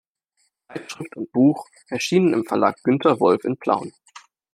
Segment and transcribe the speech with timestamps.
[0.67, 3.93] Zeitschrift und Buch erschienen im Verlag Günther Wolff in Plauen.